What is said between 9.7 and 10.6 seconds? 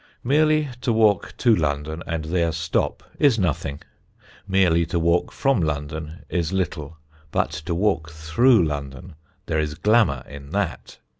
glamour in